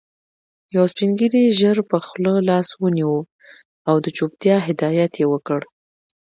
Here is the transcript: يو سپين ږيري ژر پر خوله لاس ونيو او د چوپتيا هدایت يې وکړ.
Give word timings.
يو 0.75 0.83
سپين 0.91 1.09
ږيري 1.19 1.43
ژر 1.59 1.77
پر 1.89 2.01
خوله 2.07 2.33
لاس 2.49 2.67
ونيو 2.81 3.15
او 3.89 3.95
د 4.03 4.07
چوپتيا 4.17 4.55
هدایت 4.67 5.11
يې 5.21 5.25
وکړ. 5.33 5.59